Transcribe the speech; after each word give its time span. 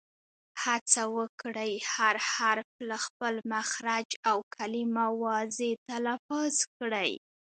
هڅه 0.63 1.01
وکړئ، 1.17 1.71
هر 1.93 2.15
حرف 2.31 2.69
له 2.89 2.97
خپل 3.05 3.33
مخرج 3.53 4.09
او 4.29 4.37
کلیمه 4.55 5.07
واضیح 5.23 5.73
تلفظ 5.89 6.55
کړئ! 6.77 7.11